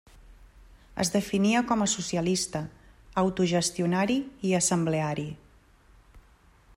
Es 1.03 1.11
definia 1.15 1.61
com 1.71 1.83
a 1.85 1.87
socialista, 1.91 2.63
autogestionari 3.23 4.19
i 4.51 4.57
assembleari. 4.61 5.27